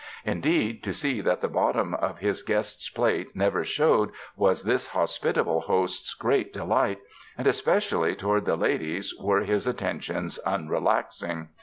Indeed 0.25 0.81
to 0.85 0.95
see 0.95 1.21
that 1.21 1.41
the 1.41 1.47
bottom 1.47 1.93
of 1.93 2.17
his 2.17 2.41
guest's 2.41 2.89
plate 2.89 3.35
never 3.35 3.63
showed 3.63 4.09
was 4.35 4.63
this 4.63 4.87
hospitable 4.87 5.59
host's 5.61 6.15
great 6.15 6.51
delight, 6.51 6.97
and 7.37 7.45
especially 7.45 8.15
toward 8.15 8.45
the 8.45 8.55
ladies 8.55 9.13
were 9.19 9.41
his 9.41 9.67
attentions 9.67 10.39
unrelaxing. 10.43 11.49